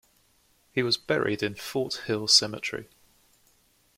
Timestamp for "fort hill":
1.53-2.27